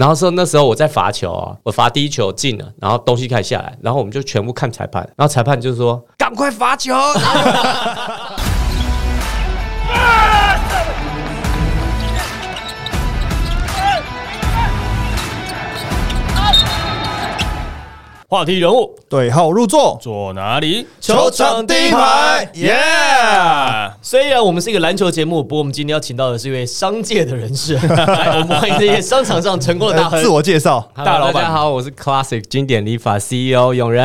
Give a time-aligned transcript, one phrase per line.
[0.00, 6.94] 然后说那时候我在罚球啊，我罚第一球进了，然后东西开始下来，然后我们就全部看裁判，然后裁判就说赶快罚球。
[18.30, 20.86] 话题人物对号入座，坐哪里？
[21.00, 22.78] 球场第一排耶！
[24.00, 30.28] 虽然我们是一个篮球节目，不过我们今天要请到的是一位商界的人士，来 我们欢迎这些商场上成功的大亨呃 自。
[30.28, 34.04] 我介绍，大老板大家好，我是 Classic 经典理发 CEO 永仁。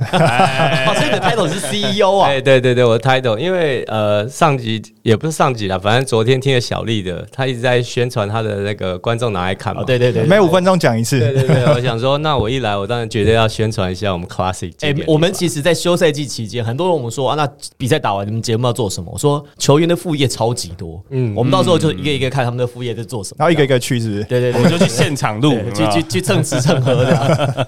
[0.00, 2.40] 哦，所以你的 title 是 CEO 啊哎，？
[2.40, 9.82] 对对对，我的 title，因为呃上集也不是上集啦，反正昨天听了小丽的，她一直在宣传她的那个观众拿来看嘛。
[9.82, 11.46] 哦，对对对，每五分钟讲一次对次。
[11.46, 14.94] 对对，我想说，那我一来，我当然绝对要宣传一下我们 Classic 哎。
[15.04, 17.44] 我们其实，在休赛季期间，很多人我们说啊，那
[17.76, 19.10] 比赛打完，你们节目要做什么？
[19.12, 23.36] 我说球员的副业超级多，嗯，我们到时候就一个一个看他们的副业在做什么。
[23.40, 24.22] 然后一个一个去，是不是？
[24.24, 27.66] 对对对，我们就去现场录 对，去去去蹭吃 蹭喝的。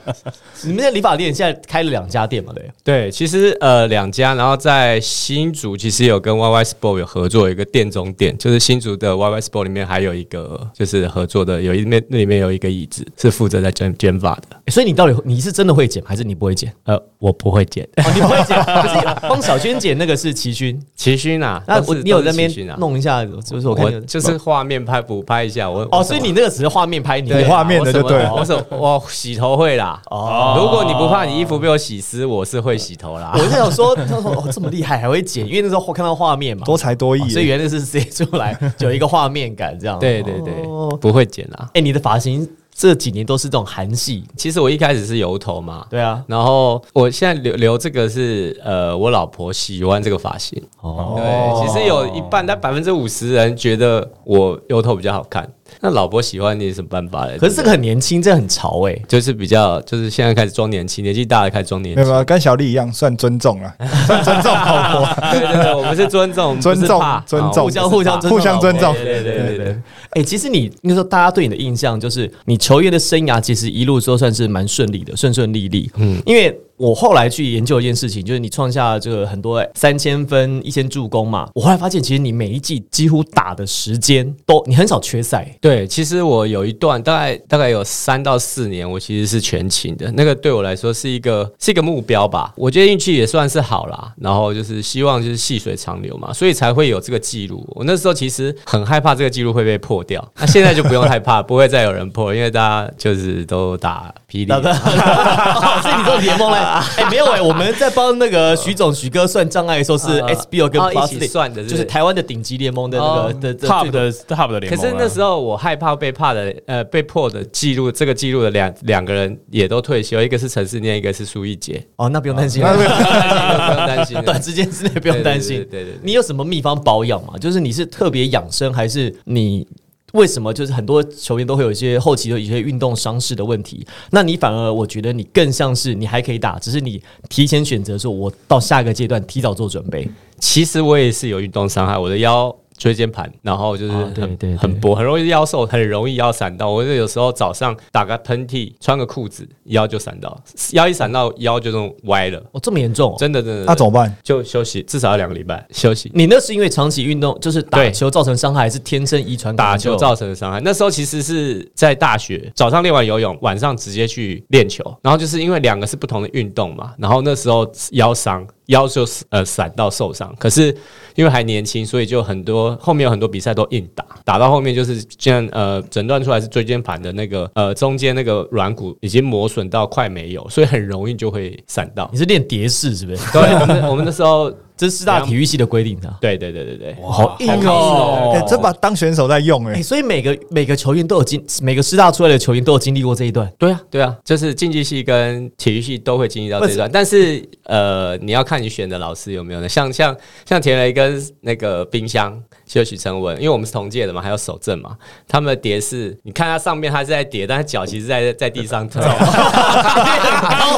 [0.62, 2.52] 你们的理发店现在开了两家店嘛？
[2.54, 14.42] 对，对，其实呃两家，然后在新竹其实有跟 YY Sport 有合作，有一个店中店，就是新竹的 YY Sport 里面还有一个就是合作的，有一面那里面有一个椅子是负责在卷卷发的。
[14.68, 16.72] 所以你到底你是真的会剪，还是你不会剪？
[16.84, 20.80] 呃，我不会剪，哦，你不会剪， 可是帮小娟剪那个是齐勋。
[20.96, 30.00] 齐勋啊，那我你有在那边弄一下，就是我就是画面拍补拍一下，我哦，所以你那个只是画面拍，你对画面的就对了我手我洗头会啦。
[30.10, 30.56] 哦。
[30.58, 33.38] 如果你不怕你衣服被我洗湿，我是会洗头啦我。
[33.38, 39.98] 就想说，他说哦这么厉害还会剪，因为那时候看到画面嘛，多才多艺哦，所以原来是写出来就有一个画面感这样。
[39.98, 41.70] 对对对哦，不会剪啦。
[41.74, 42.46] 哎，你的发型
[42.80, 50.58] 这几年都是这种韩系，其实我一开始是油头嘛，对啊，然后我现在留留这个是呃，我老婆喜欢这个发型。
[50.80, 55.46] 哦对，其实有一半，但百分之五十人觉得我油头比较好看。
[55.80, 57.38] 那老婆喜欢你有什么办法嘞？
[57.38, 58.98] 可是这个很年轻，这很潮哎。
[59.08, 62.24] 就是比较，就是现在开始装年轻，年纪大了开始装年轻没有。
[62.24, 63.74] 跟小丽一样，算尊重了，
[64.06, 68.94] 算尊重老婆，对对对，我们是尊重， 尊重尊重互相互相尊重互相尊重。
[68.94, 69.76] 对对对对对。
[70.10, 75.90] 哎、其实你那时候大家对你的印象就是你球员的生涯其实一路说算是蛮顺利的，顺顺利利。
[75.96, 81.46] 嗯，因为我后来去研究一件事情，就是你创下这个很多三千分、一千助攻嘛。
[81.54, 85.46] 我后来发现，其实你每一季几乎打的时间都你很少缺赛。
[85.60, 90.10] 对，其实我有一段大概大概有三到四年，我其实是全勤的。
[90.12, 92.54] 那个对我来说是一个是一个目标吧。
[92.56, 97.62] 我觉得运气也算是好啦，然后就是希望就是细水长流嘛，所以才会有这个记录。
[97.72, 104.50] 我那时候其实很害怕这个记录会被破掉，那现在就不用害怕， 不会再有人破，因为大家就是都打霹雳。
[104.50, 104.62] 哦
[105.82, 114.82] 所以你说联盟来，哎、没有哎、我们在帮那个徐总徐哥算障碍的时候是啊 SBO 跟哦 Plus 算的是不是就是台湾的顶级联盟的那个哦的的 top 的 top 的联盟啊。
[114.82, 125.56] 可是那时候我害怕被怕的，呃，被破的记录，这个记录的两两个人也都退休，一个是陈世念，一个是苏奕杰，哦，那不用担心，那不用不用担心， 短时间之内不用担心。
[125.56, 127.34] 对对对对对你有什么秘方保养吗？
[127.38, 129.66] 就是你是特别养生，还是你
[130.12, 133.86] 为什么就是很多球员都会有一些后期的一些运动伤势的问题？
[134.10, 140.08] 那你反而我觉得你更像是你还可以打，只是你提前选择说，我到下一个阶段提早做准备。
[140.38, 146.70] 其实我也是有运动伤害，我的腰椎间盘，然后就是啊很、对对对很薄，很容易腰瘦，很容易腰闪到。
[146.70, 150.42] 我就有时候早上打个喷嚏，穿个裤子，腰就闪到，
[150.72, 153.16] 腰一闪到腰就弄歪了，哦，这么严重、哦？
[153.18, 153.64] 真的真的。
[153.66, 154.16] 那怎么办？
[154.22, 156.10] 就休息，至少要两个礼拜休息。
[156.14, 160.58] 你那是因为长期运动，就是打球造成伤害，还是天生遗传打球造成的伤害。
[160.64, 164.82] 那时候其实是在大学，早上练完游泳，晚上直接去练球。
[165.02, 170.34] 然后就是因为两个是不同的运动嘛，然后那时候腰伤，腰就是呃闪到受伤。
[170.38, 170.74] 可是
[171.14, 182.18] 因为还年轻，所以就很多后面有很多比赛都硬打，打到后面就是这样呃诊断出来是椎间盘的那个呃中间那个软骨已经磨损到快没有，所以很容易就会闪到你。
[182.18, 183.32] 是练蝶式是不是？
[183.32, 186.10] 对，我们我们那时候，这是四大体育系的规定的。
[186.22, 193.46] 对对对对对，好硬哦欸，这把当选手在用哎、哎，所以每个每个球员都有经，每个师大出来的球员都有经历过这一段。
[193.58, 199.68] 对啊，对啊，就是竞技系跟体育系都会经历到这一段，但是呃，你要看你选的老师有没有呢？
[199.68, 200.16] 像像
[200.46, 202.42] 像田雷跟那个冰箱，
[202.72, 204.90] 就许成文，因为我们是同届的嘛，还有守正嘛，
[205.26, 209.00] 他们的碟是，你看他上面他是在叠，但他脚其实在在地上走。
[209.10, 209.10] 高，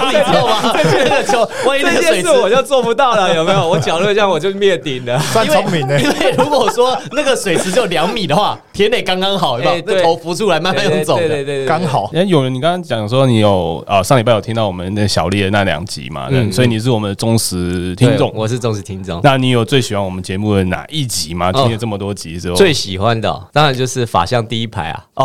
[0.06, 0.73] 你知道吗？
[0.83, 3.69] 这个球，万一那件事我就做不到了，有没有？
[3.69, 5.19] 我脚如果这样，我就灭顶了。
[5.33, 6.09] 算聪明的因。
[6.09, 11.29] 为如果说那个水池只有两米的话，田磊刚刚好，对那头浮出来，慢慢用走的。
[11.29, 11.83] 对对对刚。
[11.87, 12.11] 好。
[12.15, 16.29] 哎，有人，你刚刚讲说你有啊，上礼拜有听到我们那小丽的那两集嘛？
[16.31, 18.33] 嗯嗯，所以你是我们的忠实听对众。
[18.35, 19.21] 我是忠实听众。
[19.23, 21.50] 那你有最喜欢我们节目的哪一集吗？
[21.53, 25.05] 哦听了这么多集之后，最喜欢的哦当然就是法相第一排啊！
[25.14, 25.25] 哦，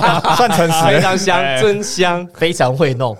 [0.36, 1.00] 算诚实非欸。
[1.00, 2.26] 常香，哎真香。
[2.34, 3.16] 非常会弄，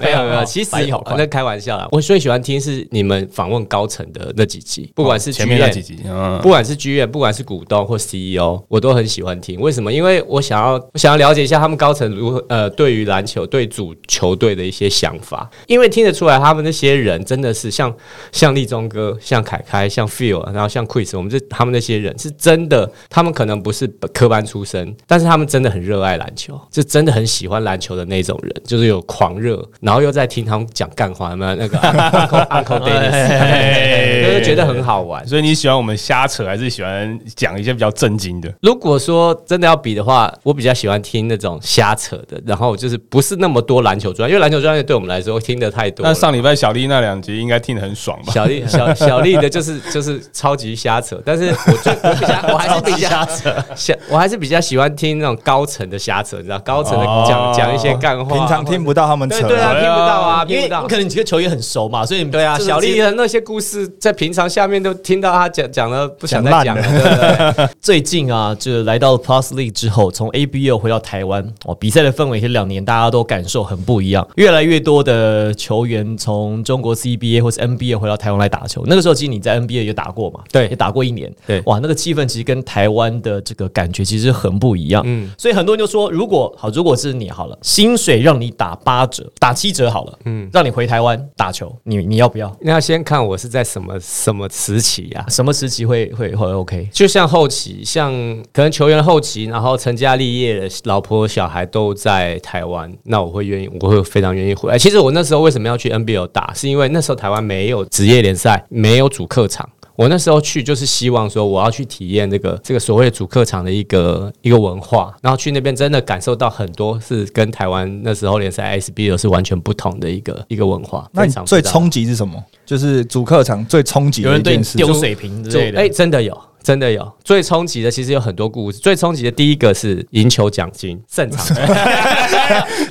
[0.00, 1.86] 没有没有，其实反应好快那开玩笑啦。
[1.92, 9.60] 我最喜欢听是你们访问高层的那几集，不管是前面那几集，嗯不，管是剧院，不管是股东或 CEO，我都很喜欢听。
[9.60, 9.92] 为什么？
[9.92, 15.48] 因为我想要，我想要了解一下他们高层如何呃，对于篮球、对主球队的一些想法。
[15.66, 17.94] 因为听得出来，他们那些人真的是像
[18.32, 35.26] 像立中哥、像凯凯、像 Phil，然后像 Chris，我们这他们那些人是真的，他们可能不是科班出身，但是他们真的很热爱篮球，就真的很喜欢篮球的那种人，就是有狂热，然后又在听他们讲干话，有没有那个 Uncle Uncle Dennis，就是觉得很好玩。
[35.26, 38.54] 所以你喜欢我们瞎扯，还是喜欢讲一些比较正经的？
[38.62, 46.06] 如果说真的要比的话，我比较喜欢听那种瞎扯的，然后就是不是那么多篮球专业，因为篮球专业对我们来说听的太多。
[46.06, 48.32] 那上礼拜小丽那两集应该听得很爽吧？
[48.32, 60.96] 小丽小小丽的就是就是超级瞎扯，但是我最我比较我还是比较瞎扯，瞎我还是比较喜欢听那种高层的瞎扯，你知道高层的哦讲讲一些干话，平常听不到他们扯，对对啊，听不到啊，因为听不到可。
[60.96, 67.68] 能你几个球员很熟嘛，所以你对啊，小丽的那些故事，在平常下面都听到他讲讲了，不想再讲了，讲对不对？
[67.80, 74.26] 最近啊，就来到 Plus League 之后，从 ABL 回到台湾，哦，比赛的氛围这两年大家都感受很不一样。
[74.36, 78.84] 越来越多的球员从中国 CBA 或是 NBA 回到台湾来打球。
[78.86, 85.02] 那个时候其实你在 NBA 也打过嘛，对也打过一年，对哇，那个气氛其实跟台湾的这个感觉其实很不一样。
[85.06, 92.54] 嗯嗯，所以很多人就说，如果好，如果是你好了，薪水让你打八折、打七折好了，嗯，让你回台湾打球，你你要不要？
[92.60, 95.24] 那要先看我是在什么什么时期啊？
[95.28, 96.88] 什么时期会会会 OK？
[96.92, 98.12] 就像后期，像
[98.52, 104.78] 可能球员后期，然后成家立业的老婆小孩都在台湾，那我会愿意，我会非常愿意回来。
[104.78, 109.68] 其实我那时候为什么要去 NBL 打，是因为那时候台湾没有职业联赛，没有主客场。
[110.00, 121.06] 我那时候去就是希望说，我要去体验这个这个所谓主客场的一个一个文化，然后去那边真的感受到很多是跟台湾那时候联赛 SBL 是完全不同的一个一个文化。
[121.12, 122.42] 那你最冲击是什么？
[122.64, 124.78] 就是主客场最冲击有人对的一件事。
[124.78, 127.10] 你丢水瓶之类的，哎、真的有，真的有。
[127.24, 128.78] 最冲击的其实有很多故事。
[128.78, 131.74] 最冲击的第一个是赢球奖金，胜场奖金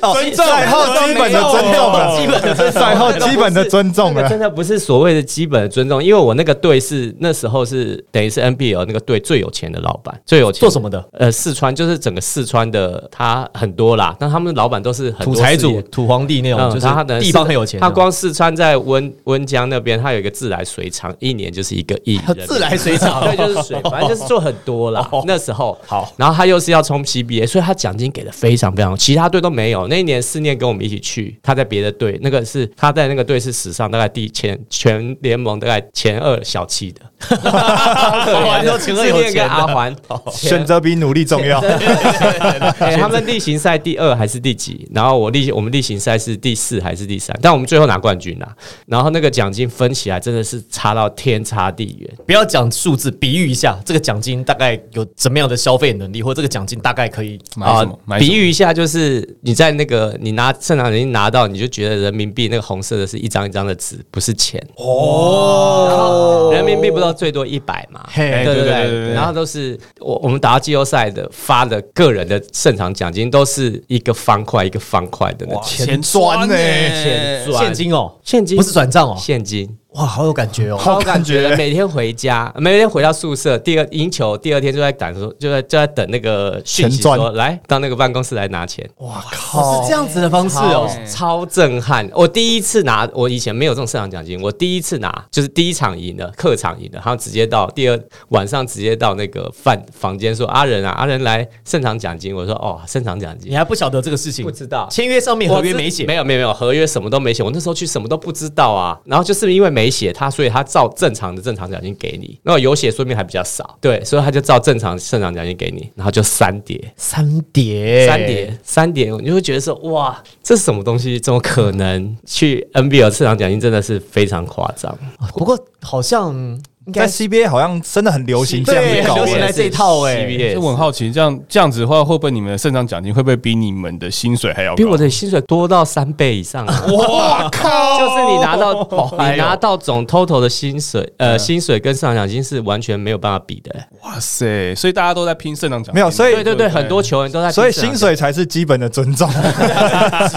[0.12, 4.28] 尊重赛后基本的尊重了，基本的尊重赛后基本的尊重了。
[4.28, 11.04] 真的不是所谓的基本的尊重，因为我那个队是那时候是等于是 NBL 那个队最有钱的老板，最有钱做什么的？
[11.12, 17.78] 呃，四川就是整个四川的，他很多啦，但他们老板都是很土财主、土皇帝那种，嗯，就是他的地方很有钱。
[17.80, 22.18] 他光四川在温温江那边，他有一个自来水厂，一年就是一个亿。
[22.46, 25.08] 自来水厂 对，就是水，反正就是做很多啦。
[25.26, 29.86] 那时候好，然后他又是要冲 CBA，所以他奖金给的非常非常，其他队都没有。
[29.88, 37.00] 那一年四念跟我们一起去，他在别的队，那个是他在那个队是史上大概第前全联盟大概前二小气的。
[37.44, 39.94] 哇你说前二有四念钱的跟阿环
[40.32, 41.60] 选择比努力重要。
[42.80, 44.88] 哎他们例行赛第二还是第几？
[44.92, 47.38] 然后我例我们例行赛是第四还是第三？
[47.42, 48.48] 但我们最后拿冠军啦。
[48.86, 52.10] 然后那个奖金分起来真的是差到天差地远。
[52.26, 58.18] 不要讲数字，比喻一下，这个奖金大概有怎么样的消费能力，或这个奖金大概可以买什么？
[58.18, 66.50] 比喻一下，就是你在那个你拿圣堂奖金拿到，你就觉得人民币那个红色的是一张一张的纸，不是钱哦。
[66.52, 68.06] 人民币不知道最多一百嘛？
[68.14, 76.56] 对对对然后都是我我们打到季后赛的发的个人的胜场奖金都是一个方块一个方块的那钱钱砖呢？
[76.56, 79.76] 钱砖现金哦，现金不是转账哦，现金。
[79.92, 80.76] 哇，好有感觉哦。
[80.76, 88.88] 好有感觉觉，每天回家，每天回到宿舍，第二赢球，第二天就在等说，就在就在等那个讯息说，来到那个办公室来拿钱。
[88.98, 89.82] 哇哦靠！
[89.82, 92.08] 是这样子的方式哦，超震撼！
[92.14, 104.86] 我第一次拿，我以前没有这种胜场奖金，我第一次拿就是第一场赢的，客场赢的，然后直接到第二晚上直接到那个饭房间说阿仁啊，阿仁来胜场奖金，我说哦，胜场奖金你还不晓得这个事情不，知道。
[104.88, 108.96] 签约上面合约没写，没有没有没有合约什么都没写，我那时候去什么都不知道啊。
[109.04, 112.38] 然后就是因为没写他，所以他照正常的正常奖金给你。
[112.42, 116.92] 那有写说明还比较少，对，所以他就照正常正常奖金给你，然后就三叠。
[116.96, 121.20] 三叠，三叠，三叠，你就会觉得说，哇，这是什么东西？
[121.20, 122.16] 怎么可能？
[122.26, 124.98] 去 NBL 市场奖金真的是非常夸张。
[125.34, 134.76] 不过好像应该在 CBA 好像真的很流行这样子搞行来这一套哎 CBA 就我很好奇，这样这样子的话，会不会你们的胜场奖金会不会比你们的薪水还要高？
[134.76, 136.86] 比我的薪水多到三倍以上啊！
[136.92, 137.98] 哇靠！
[138.00, 138.88] 就是你拿到
[139.30, 144.74] 你拿到总 total 的薪水，呃，薪水跟胜场奖金是完全没有办法比的、哇塞！
[144.74, 149.38] 所以大家都在拼胜场奖金，没有所以对对对，很多球员都在拼所以薪水才是基本的尊重，只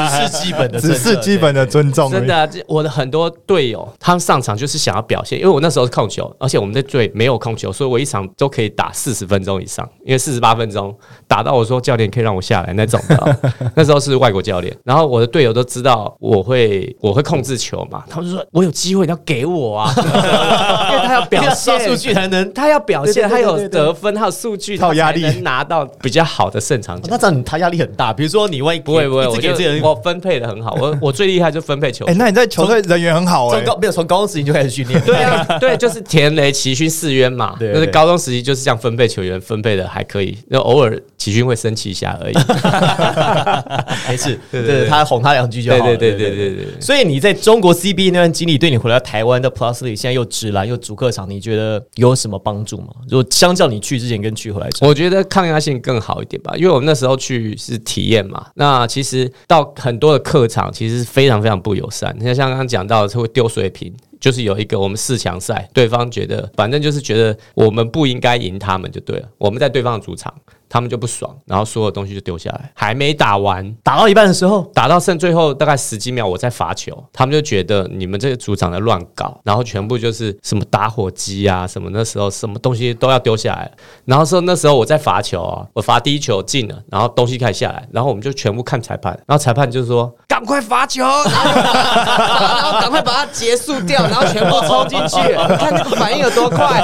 [0.10, 2.12] 是基本的，只是基本的尊重。
[2.14, 10.96] 真的啊、我的很多队友，他们上场就是想要表现，因为我那时候是控球，球，而且我们的队没有控球，所以我一场都可以打四十分钟以上，因为四十八分钟
[11.28, 13.40] 打到我说教练可以让我下来那种的。
[13.76, 22.44] 那时候是外国教练，然后我的队友都知道我会我会控制球嘛，他们就说我有机会你要给我啊， 因为他要表现数据才能。
[22.54, 32.14] 他要表现，他有得分，他有数据，他有压力拿到比较好的胜场那这样他压力很大，比如说你万一不会不会，我觉得这个人我分配的很好，我 我最厉害就分配球哎，。
[32.14, 37.56] 那你在球队人缘很好哎从，高没有从高中时期就开始训练，对啊，对，就是田雷、齐勋、四渊嘛。
[37.58, 40.38] 对对就是高中时期就是这样分配球员，分配的还可以。
[40.48, 42.34] 那偶尔齐勋会生气一下而已。
[44.10, 45.84] 没事， 对对对对他哄他两句就好了。
[45.84, 46.82] 对对对对对。
[46.82, 52.88] 所以你在中国 CBA 那段经历，对你回到台湾的 Plus League 现在又直篮又主客场，你觉得有什么帮助吗？
[53.10, 58.48] 如果相较你去之前跟去回来，我觉得抗压性更好一点吧，因为我们那时候去是体验嘛。
[58.56, 62.16] 那其实到很多的客场，其实是非常非常不友善。
[62.18, 63.94] 你看像刚刚讲到，是会丢水瓶。
[64.24, 69.28] 就是有一个我们四强赛，对方觉得反正就是觉得我们不应该赢他们就对了。
[69.38, 70.34] 我们在对方的主场，
[70.70, 83.70] 他们就不爽，然后所有东西就丢下来，还没打完，打到一半的时候，打到剩最后大概十几秒，我在罚球，他们就觉得你们这个主场在乱搞，然后全部就是什么打火机啊，什么那时候什么东西都要丢下来，
[84.06, 95.16] 然后说那时候我在罚球啊，我罚第一球进了，然后东西开始下来，然后我们就全部看裁判，然后裁判就说赶快罚球，然后然后赶快把它结束掉，然后全部抽进去，
[95.60, 96.82] 看那个反应有多快，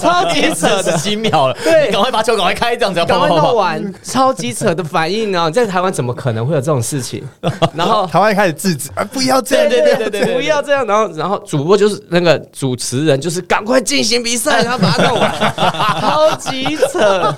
[0.00, 1.04] 超级扯的十。
[1.04, 3.28] 几秒了，对赶快把球赶快开，这样子要赶快。
[3.28, 5.50] 弄完，超级扯的反应啊！
[5.50, 7.22] 在台湾怎么可能会有这种事情？
[7.74, 10.86] 然后台湾开始制止啊，不要这样，对对对对对，对对对不要这样。
[10.86, 15.30] 然后然后主播就是那个主持人，就是赶快进行比赛， 然后把它弄完，
[16.00, 17.34] 超级扯，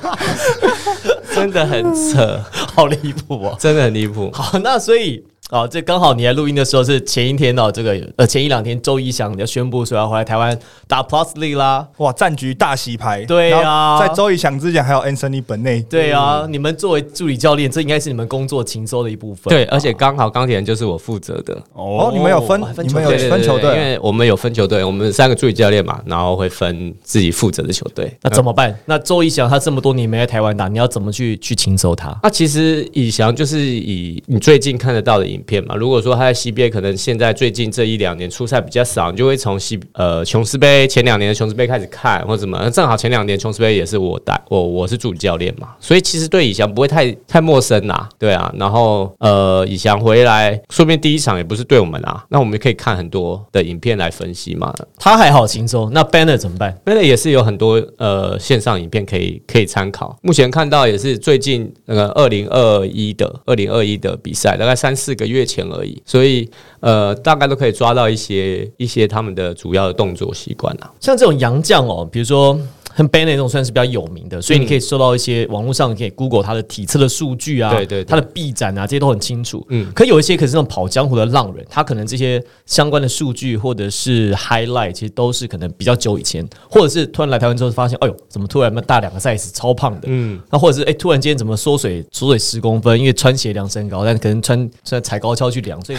[1.34, 2.40] 真的很扯，
[2.76, 3.56] 好离谱啊！
[3.58, 4.30] 真的很离谱。
[4.32, 11.86] 好，那所以哦，这刚好你来录音的时候是前一天哦，这个呃前一两天周一翔要宣布说要回来台湾打 Plus League 啦。
[11.98, 13.24] 哇，战局大洗牌。
[13.26, 19.48] 对啊在周一翔之前还有 Anthony 本内，对啊，你们作为助理教练，这应该是你们工作勤收的一部分。
[19.48, 28.12] 对，而且刚好钢铁人就是我负责的，哦，你们有分哦，分你们有分球队，因为我们有分球队，我们三个助理教练嘛，然后会分自己负责的球队。
[28.22, 28.76] 那怎么办？
[28.84, 32.18] 那周一翔他这么多年没在台湾打，你要怎么去去勤收他？
[32.24, 35.76] 那其实以翔就是以你最近看得到的影片嘛。
[35.76, 42.58] 如果说他在 CBA 可能现在最近这一两年出赛比较少，你就会从 C 呃琼斯杯前两年的琼斯杯开始看，或者什么。
[42.62, 48.52] 那正好前两年琼斯杯也是我带我我是助理教练嘛，所以其实对以翔不会太太陌生啦，对啊。
[48.58, 54.72] 然后呃以翔回来，说不定第一场也不是对我们啊，那我们可以看很多的影片来分析嘛。
[54.98, 60.16] 他还好轻松，那 Banner 怎么办？？Banner 也是有很多呃线上影片可以可以参考。
[60.22, 66.48] 目前看到也是最近那个二零二一的二零二一的比赛，大概三四个月前而已，所以
[66.80, 70.92] 呃大概都可以抓到一些一些他们的主要的动作习惯啊。
[71.00, 72.58] 像这种洋将哦，比如说。
[72.96, 79.64] 像 Banner 那种算是比较有名的，所以你可以搜到一些网络上可以 Google 它的体测的数据啊，对对对他的臂展啊，这些都很清楚。
[79.68, 90.06] 嗯嗯，可有一些可是那种跑江湖的浪人，他可能这些相关的数据或者是 highlight，其实都是可能比较久以前，或者是突然来台湾之后发现，哎呦，怎么突然那么大两个 size 超胖的？
[90.06, 95.98] 嗯，那或者是哎、突然间怎么缩水缩水十公分，因为穿鞋量身高，但可能穿穿踩高跷去量，所以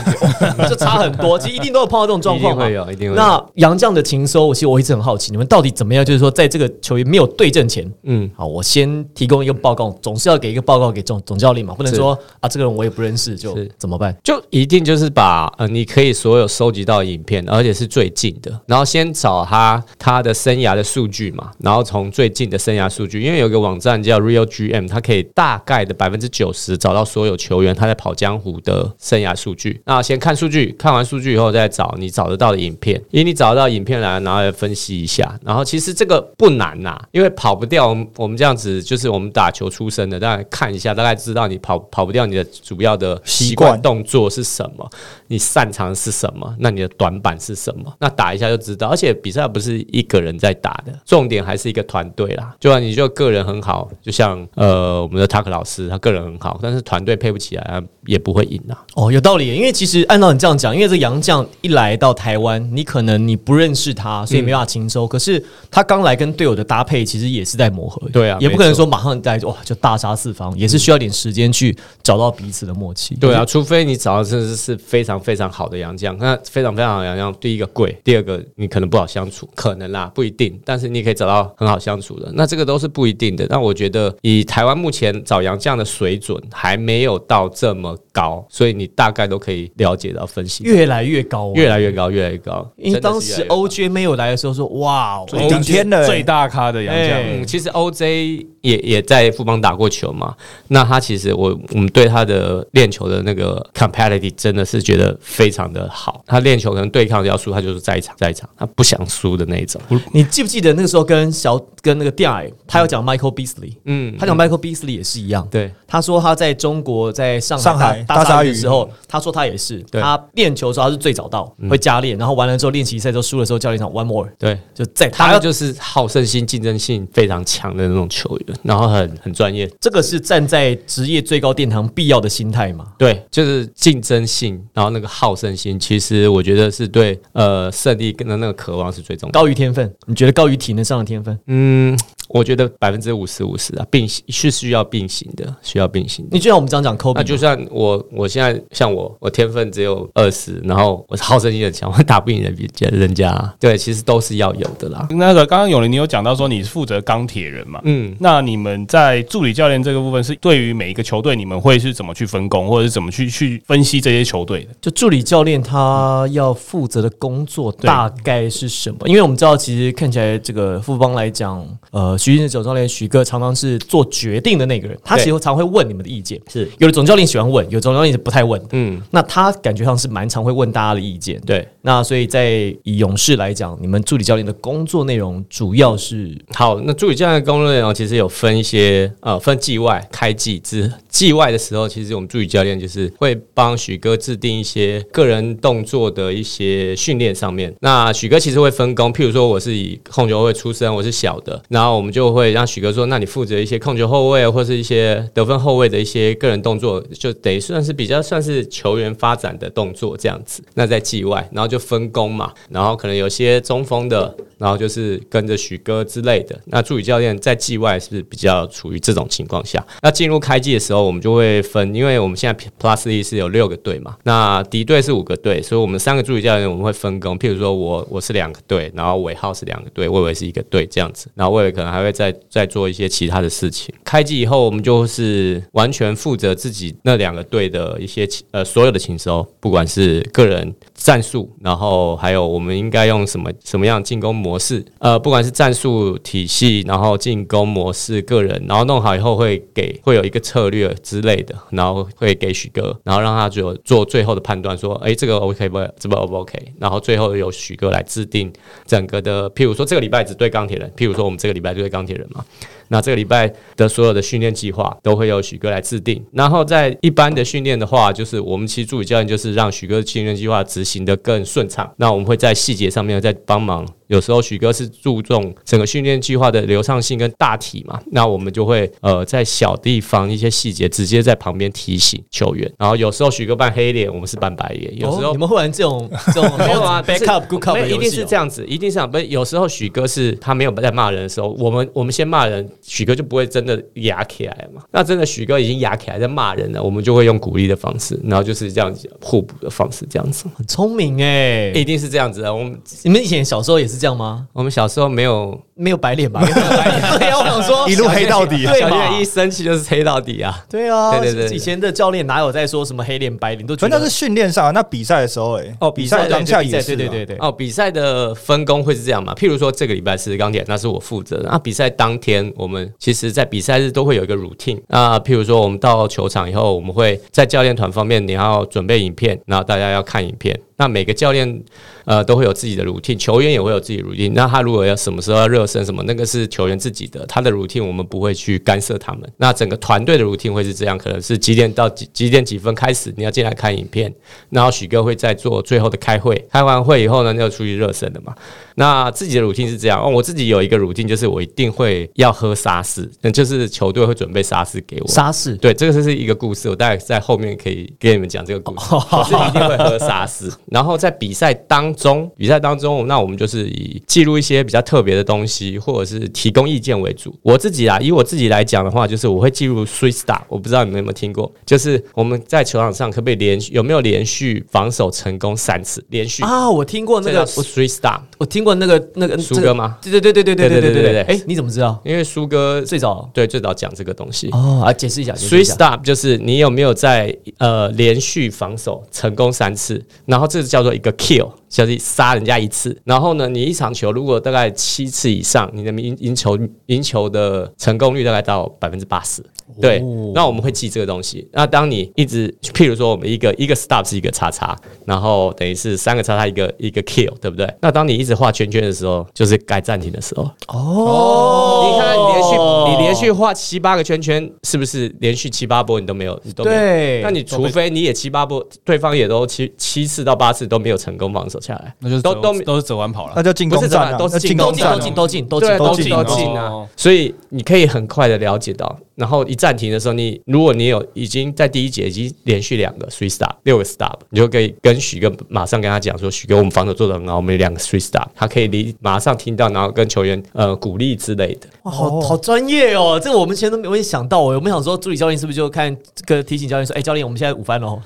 [0.68, 1.38] 就、差很多。
[1.38, 2.88] 其实一定都有碰到这种状况嘛一定会。
[2.88, 3.16] 有，一定会有。
[3.16, 6.04] 那杨绛的情收，其实我一直很好奇，你们到底怎么样？
[6.04, 14.16] 就是说，在这个球员没有对阵前，嗯，好，我先提供一个报告，总是要给一个报告给总总教练嘛，不能说啊，这个人我也不认识，就是怎么办？
[14.24, 29.82] 就一定就是把呃，你可以所有收集到的影片，而且是最近的，然后先找他他的生涯的数据嘛，然后从最近的生涯数据，因为有个网站叫 Real GM，它可以大概的百分之九十找到所有球员他在跑江湖的生涯数据。
[29.86, 35.38] 那先看数据，看完数据以后再找你找得到的影片，因为你找得到影片来，然后来分析一下。
[35.44, 44.90] 然后其实这个不难呐、因为跑不掉，我们这样子就是我们打球出身的，当然看一下，大概知道你跑跑不掉你的主要的习惯动作是什么，
[45.28, 47.94] 你擅长是什么，那你的短板是什么？
[48.00, 48.88] 那打一下就知道。
[48.88, 52.56] 而且比赛不是一个人在打的，重点还是一个团队啦。
[52.60, 58.84] 就算你就个人很好，就像呃我们的塔克老师，他个人很好，但是团队配不起来，也不会赢啊。
[58.96, 65.08] 哦，有道理，因为其实按照你这样讲，因为这杨绛一来到台湾，你可能你不认识他，所以没办法勤收。
[65.08, 73.16] 可是他刚来跟队友的搭配其实也是在磨合，对啊也不可能说马上在哇就大杀四方，也是需要点时间去找到彼此的默契。
[73.16, 83.46] 对啊，除非你找到真的是非常非常好的洋将，那非常非常好的洋将，第一个贵，第二个你可能不好相处，可能啦，不一定，但是你可以找到很好相处的，那这个都是不一定的。
[83.50, 92.68] 那我觉得以台湾目前找洋将的水准还没有到这么高，所以你大概都可以了解到分析，越来越高、哦，越来越高，越来越高。
[92.78, 97.06] 因为当时 OJ 没有来的时候说，哇，最顶天的欸最大咖的洋将。
[97.06, 100.36] 哎，嗯，其实 OJ 也也在富邦打过球嘛。
[100.70, 106.24] 那他其实我我们对他的练球的那个 competitive 真的是觉得非常的好。
[106.26, 109.82] 他练球可能对抗要输，他就是在场在场，他不想输的那一种。
[110.12, 115.48] 你记不记得那个时候跟小跟那个电矮，他有讲 Michael Beasley，嗯，他讲 Michael Beasley 也是一样。
[115.50, 115.72] 对。
[115.90, 118.52] 他说他在中国在上海上海大大鲨鱼鱼。
[118.52, 120.02] 的时候，他说他也是，对。
[120.02, 124.60] 他练球的时候他是最早到，会加练，然后完了之后练习赛之后输的时候，教练讲 one more，对。
[124.76, 132.88] 就在他就是好胜心、竞争性非常强的那种球员，然后很很专业，这个是站在职业最高殿堂必要的心态嘛？
[132.98, 139.40] 对，就是竞争性，然后那个好胜心，其实我觉得是对呃胜利跟那个渴望是最重要的。
[139.40, 141.38] 高于天分，你觉得高于体能上的天分？
[141.48, 146.32] 嗯，我觉得百分之五十五十啊，并行是需要并行的，需要并行的。
[146.34, 153.54] 你就像我们这样讲 Kobe，那就算我我现在像我，我天分只有二十，然后我好胜心很强， 我打不赢人家人家啊。
[153.60, 155.08] 对，其实都是要有的啦。
[155.12, 157.82] 那个刚刚永林你有讲到说你是负责钢铁人嘛？
[157.84, 164.72] 嗯，那你们在助理教练这个部分是对于每一个球队，你们会是怎么去分工，或者是怎么去去分析这些球队的？
[164.82, 169.08] 就助理教练他要负责的工作大概是什么？
[169.08, 176.40] 因为我们知道，其实看起来这个富邦来讲，呃，徐俊总教练许哥常常是做决定的那个人，他其实常会问你们的意见。
[176.52, 178.62] 是，有的总教练喜欢问，有的总教练是不太问。
[178.72, 181.40] 嗯，那他感觉上是蛮常会问大家的意见。
[181.42, 181.68] 对。
[181.82, 197.74] 那所以在以勇士来讲，你们助理教练的工作内容主要是好，那助理教练的工作内容其实有分一些呃，分季外、开季之季外的时候，其实我们助理教练就是会帮许哥制定一些个人动作的一些训练上面。
[197.80, 210.64] 那许哥其实会分工，譬如说我是以控球会出身，我是小的，然后我们我们就会让许哥说，那你负责一些控球后卫或是一些得分后卫的一些个人动作，就等于算是比较算是球员发展的动作这样子。
[210.76, 216.58] 那在季外，然后就分工嘛，然后可能有些中锋的，然后就是跟着许哥之类的。
[216.68, 219.86] 那助理教练在季外是不是比较处于这种情况下。
[220.02, 227.38] 那进入开季的时候，我们就会分，因为我们现在 Plus 一是有六个队嘛，那敌队是五个队，所以我们三个助理教练我们会分工。
[227.38, 233.94] 譬如说我我是两个队，然后尾号是两个队，魏伟是一个队这样子，然后魏伟可能还会再再做一些其他的事情。
[234.04, 255.78] 开季以后，我们就是完全负责自己那两个队的一些呃所有的情收，不管是个人战术，然后还有我们应该用什么什么样进攻模式，呃，不管是战术体系，然后进攻模式，个人，然后弄好以后会给会有一个策略之类的，然后会给许哥，然后让他就做最后的判断，说，哎，这个 OK 不？
[256.00, 256.74] 这个 O 不 OK？
[256.80, 258.52] 然后最后由许哥来制定
[258.86, 262.46] 整个的，譬如说这个礼拜只对钢铁人，譬如说我们这个礼拜就钢铁人嘛。
[262.90, 266.24] 那这个礼拜的所有的训练计划都会由许哥来制定。
[266.32, 271.92] 然后在一般的训练的话，就是我们其实助理教练就是让许哥训练计划执行的更顺畅。
[271.98, 273.86] 那我们会在细节上面再帮忙。
[274.08, 282.72] 有时候许哥是注重整个训练计划的流畅性跟大体嘛，那我们就会呃在小地方一些细节直接在旁边提醒球员。
[282.80, 284.98] 然后有时候许哥扮黑脸，我们是扮白脸。
[284.98, 288.48] 有时候哦你们会玩这种 这种没有啊，backup good cup 一定是这样。
[288.50, 289.12] 子，一定是这样。
[289.12, 294.82] 不是有时候许哥是他没有在骂人的时候，我们我们先骂人，许哥就不会真的哑起来嘛。
[294.92, 302.54] 那真的许哥已经哑起来在骂人了，我们就会用鼓励的方式，然后就是这样子互补的方式，这样子，很聪明哎、一定是这样子的。
[302.54, 304.48] 我们你们以前小时候也是这样吗？
[304.54, 306.44] 我们小时候没有没有白脸吧？
[306.46, 310.66] 对啊， 我想说一路黑到底啊对嘛一生气就是黑到底啊。
[310.70, 319.34] 对啊，对对对对以前的教练哪有在说什么黑脸白脸，都那是训练上啊，那比赛的时候，哎，哦比赛当下也是啊，对对对对，哦，比赛的分工会是这样嘛？
[319.36, 321.50] 譬如说这个礼拜是钢铁，那是我负责的。
[321.50, 324.82] 那比赛当天，我们其实在比赛日都会有一个 routine。
[324.88, 330.60] 那譬如说我们到球场以后，我们会在教练团方面，你要准备影片，然后大家要看影片。
[330.78, 331.64] 那每个教练
[332.06, 334.32] 呃都会有自己的 routine，球员也会有自己的 routine。
[334.34, 339.30] 那他如果要什么时候要热身什么，那个是球员自己的，他的 routine 我们不会去干涉他们。
[339.38, 344.14] 那整个团队的 routine 会是这样，可能是几点到几几点几分开始，你要进来看影片，
[344.50, 348.34] 然后许哥会再做最后的开会，开完会以后呢，就出去热身的嘛。
[348.76, 355.08] 那自己的 routine 是这样，哦，我自己有一个 routine，就是我一定会要喝沙士，那就是球队会准备沙士给我。
[355.08, 358.86] 沙士对，这个是一个故事，我大概在后面可以给你们讲这个故事。
[358.94, 367.34] 我是一定会喝沙士，然后在比赛当中，比赛当中，那我们就是以记录一些比较特别的东西，或者是提供意见为主。
[367.42, 378.20] 我自己啊，以我自己来讲的话，就是我会记录 three star，我不知道你们有没有听过，就是我们在球场上可不可以连续有没有连续防守成功三次，连续啊，我听过那个，three star。
[378.38, 379.98] 我听过那个那个苏哥吗？
[380.02, 381.22] 对对对对对对对对对对。
[381.24, 382.00] 哎，你怎么知道？
[382.06, 384.50] 因为苏哥最早对最早讲这个东西。
[384.52, 385.34] 哦，啊，解释一下。
[385.34, 393.00] Three 一下 stop 就是你有没有在呃连续防守成功三次，然后这这叫做一个 kill，就是杀人家一次。
[393.04, 399.44] 然后呢，你一场球如果大概七次以上，你的赢赢球赢球的成功率大概到百分之八十。
[399.82, 400.02] 对，
[400.34, 401.48] 那我们会记这个东西。
[401.52, 404.76] 那当你一直，譬如说我们一个一个 stop 是一个叉叉，
[405.06, 407.72] 然后等于是三个叉叉一个一个 kill，对不对？
[407.82, 410.50] 那当你一直画圈圈的时候，就是该暂停的时候。
[410.68, 416.78] 哦，你看你连续你连续画七八个圈圈，是不是连续七八波你都没有，你都没有？
[416.78, 423.44] 对，那你除非你也七八波，对方也都七七次到八次都没有成功防守下来，那就是都都都都是折弯跑了那。
[423.44, 426.88] 就进攻战啊，不是那进攻战啊都进都进都进，都进都进都进进啊哦。
[426.96, 441.68] 所以你可以很快的了解到，然后一暂停的时候，你如果你有已经在第一节已经连续两个 three stop 六个 stop，你就可以跟许哥马上跟他讲说，许哥我们防守做得很好，我们有两个 three stop，他可以离马上听到，然后跟球员呃鼓励之类的。
[441.84, 443.20] 哇，好好专业哦！
[443.22, 444.54] 这个我们以前都没有想到哦。
[444.56, 448.00] 我们想说，助理教练是不是就看这个提醒教练说：“哎，教练，我们现在午饭喽，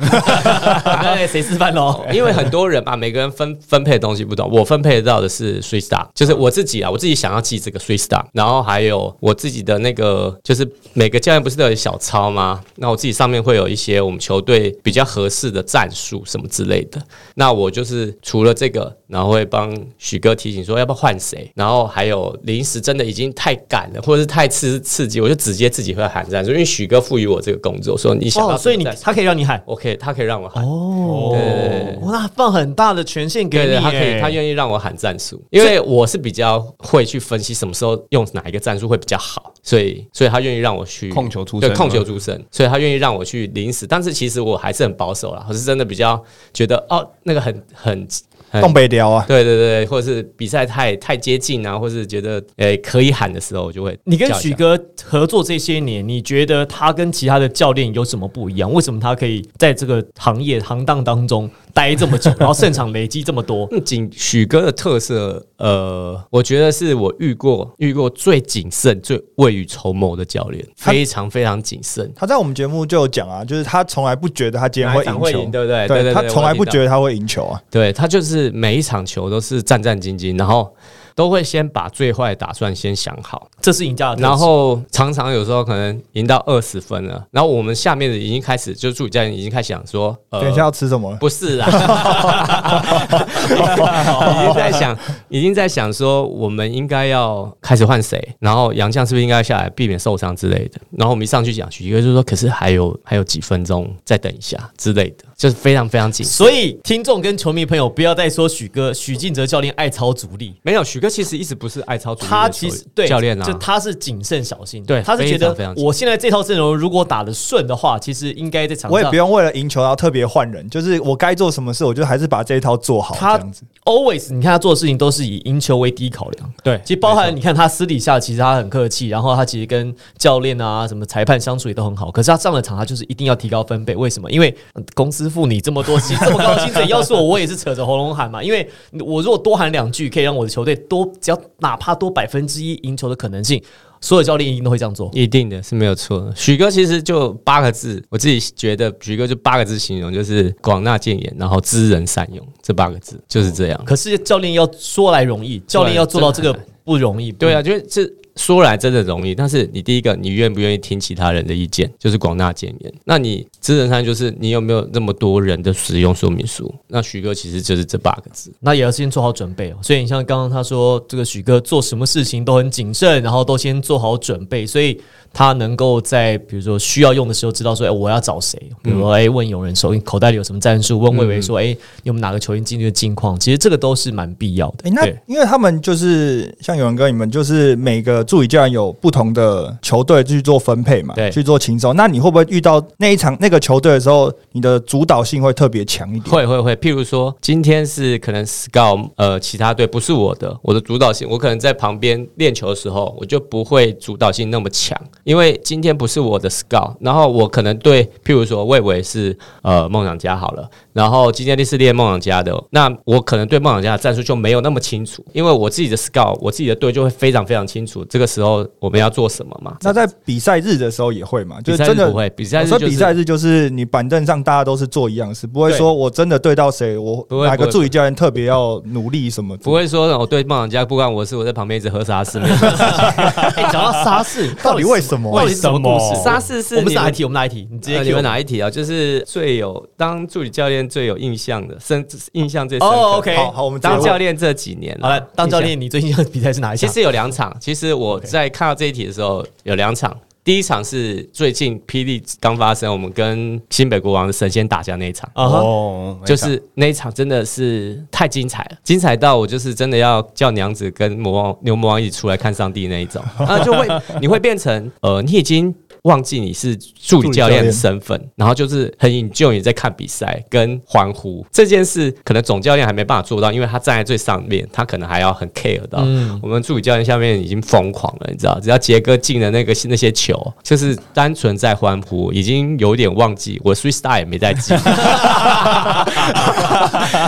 [0.85, 4.49] 哎，谁吃饭喽因为很多人嘛，每个人分分配的东西不同。
[4.51, 10.65] 我分配到的是 three stop，就是我自己啊，我自己想要记这个 three stop，然后还有我自己的那个，就是
[11.01, 12.61] 每个教练不是都有小抄吗？
[12.75, 17.01] 那我自己上面会有一些我们球队比较合适的战术什么之类的。
[17.33, 30.63] 那我就是除了这个，然后会帮许哥提醒说要不要换谁，然后还有临时真的已经太赶了，或者是太刺刺激，我就直接自己会喊战术，因为许哥赋予我这个工作，说你？”想要哦，所以你他可以让你喊，OK，他可以让我喊。
[30.63, 46.21] 哦对对对哇，那放很大的权限给你他可以，他愿意让我喊战术，因为我是比较会去分析什么时候用哪一个战术会比较好，所以所以他愿意让我去控球出身对控球出身，所以他愿意让我去临时，但是其实我还是很保守啦，我是真的比较
[46.53, 48.07] 觉得哦，那个很很。
[48.53, 58.69] 很东北聊啊，对对对，或者是比赛太太接近啊，或是觉得诶、可以喊的时候，我就会你跟许哥合作这些年，你觉得他跟其他的教练有什么不一样？
[58.73, 63.67] 为什么他可以在这个行业行当当中待这么久，然后胜场累积这么多？
[63.71, 72.11] 嗯，谨许哥的特色，呃，我觉得是我遇过遇过最谨慎、最未雨绸缪的教练，非常非常谨慎。
[72.15, 75.87] 他在我们节目就有讲啊，就是他从来不觉得他今天会赢球，对不对？
[75.87, 77.61] 对对，他从来不觉得，得他会赢球啊。
[77.69, 80.73] 对他就是每一场球都是战战兢兢，然后
[81.15, 91.15] 都会先把最坏的打算先想好，这是赢家的，然后常常有时候可能赢到二十分了，然后我们下面的已经开始，就是助理教练已经开始想说，呃等一下要吃什么？
[91.17, 91.69] 不是啊，
[94.41, 94.97] 已经在想，
[95.29, 100.79] 已经在想说，我们应该要开始换谁，然后杨绛是不是应该下来避免受伤之类的？
[100.97, 106.25] 然后我们一上去讲，许哥就说，可是还有还有几分钟，再等一下之类的，就是非常非常紧。
[106.25, 123.63] 所以听众跟球迷朋友不要再说许哥许晋哲教练爱操主力，没有许哥其实一直不是爱操主力的他其实对教练啊就，他是谨慎小心，对他是觉得我现在这套阵容如果打得顺的话，其实应该在场上我也不用为了赢球然后特别换人，就是我该做什么事，我就还是把这一套做好，这他样子。
[123.85, 126.53] always 你看他做的事情都是以赢球为第一考量。
[126.63, 132.11] 对，其实包含你看他私底下，其实他很客气，然后他其实跟教练啊、什么裁判相处也都很好。
[132.11, 133.95] 可是他上了场，他就是一定要提高分贝。
[133.95, 134.29] 为什么？
[134.29, 138.43] 因为呃公司付你这么多薪，这么高的薪水，要是我，我也是扯着喉咙喊嘛。
[138.43, 143.63] 因为我如果多喊两句，可以让我的球队多，只要哪怕多百分之一赢球的可能性，
[144.01, 145.09] 所有教练一定都会这样做。
[145.13, 146.35] 一定的是没有错的。
[146.35, 153.81] 许哥其实就八个字，我自己觉得许哥就八个字形容，就是广纳谏言，然后知人善用，这八个字就是这样。
[153.85, 157.31] 可是教练要说来容易，教练要做到这个不容易。
[157.31, 158.05] 对啊，就是这
[158.41, 162.91] 说来真的容易，但是你第一个，你愿不愿意听其他人的意见，就是广纳谏言。
[163.05, 166.73] 那你资质上就是你有没有那么多人的使用说明书？
[166.87, 168.51] 那许哥其实就是这八个字。
[168.59, 169.77] 那也要先做好准备哦。
[169.83, 174.99] 所以你像刚刚他说，这个许哥做什么事情都很谨慎，然后都先做好准备，所以
[175.33, 178.59] 他能够在比如说需要用的时候知道说，哎、我要找谁？
[178.83, 180.99] 比如说，哎、问有人手口袋里有什么战术？
[180.99, 183.39] 问魏伟说，哎、有没有哪个球员进去的近况？
[183.39, 184.83] 其实这个都是蛮必要的。
[184.83, 191.95] 诶，那因为他们就是像有人跟你们，就是每个助理教练有不同的球队去做分配嘛，对去做轻松。
[191.95, 196.29] 那你会不会遇到那一场那个球队的时候，你的主导性会特别强一点？
[196.29, 204.99] 会会会，譬如说今天是可能 scout 呃其他队不是我的，我的主导性，我可能在旁边练球的时候，我就不会主导性那么强。
[205.23, 219.75] 因为今天不是我的 scout，然后我可能对，譬如说魏伟是呃梦想家好了，然后今天第四列梦想家的，那我可能对梦想家的战术就没有那么清楚，因为我自己的 scout，我自己的队就会非常非常清楚，这个时候我们要做什么嘛。
[219.81, 221.61] 那在比赛日的时候也会嘛？
[221.61, 229.55] 就是真的比赛日不会，比赛日就是说比赛日就是你板凳上大家都是做一样事，不会说我真的对到谁，我不会个助理教练特别要努力什么。
[229.57, 232.39] 不会说我对梦想家不管我是，我在旁边一直喝沙士。
[232.39, 236.23] 没 有哎，讲到沙士， 到底为什么啊到底是什么故事？
[236.23, 237.23] 沙士是我们是哪一题？
[237.23, 237.67] 我们哪一题？
[237.71, 238.69] 你直接呃 Q 你们哪一题啊？
[238.69, 242.95] 就是最有当助理教练最有印象的，深印象最深刻。
[242.95, 246.87] 哦，OK 好好，我们当教练这几年了，好了，当教练，你最印象的比赛是哪一场？
[246.87, 247.55] 其实有两场。
[247.59, 250.15] 其实我在看到这一题的时候，有两场。
[250.43, 255.29] 第一场是最近霹雳刚发生，我们跟新北国王的神仙打架那一场。
[255.35, 263.87] 哦，就是那一场真的是太精彩了，精彩到我就是真的要叫娘子跟魔王牛魔王一起出来看上帝那一种， 啊，就会
[264.19, 275.99] 你会变成呃，你已经忘记你是助理教练的身份，然后就是很引咎你在看比赛跟欢呼这件事，可能总教练还没办法做到，因为他站在最上面，他可能还要很 care 到。
[276.01, 284.73] 嗯我们助理教练下面已经疯狂了，你知道，只要杰哥进了那个那些球，就是单纯在欢呼，已经有点忘记我 three star 也没在记，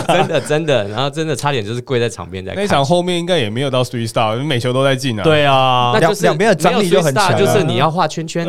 [0.08, 8.48] 真的真的，然后真的差点就是跪在场边在看那场后面应该也没有到 three star，每球都在进啊。，对啊那，就是两两边的张力就很强啊就是你要画圈圈